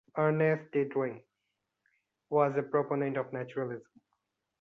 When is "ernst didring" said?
0.17-1.21